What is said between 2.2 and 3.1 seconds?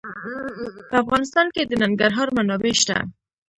منابع شته.